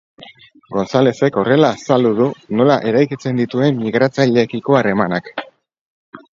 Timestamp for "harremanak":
4.83-5.35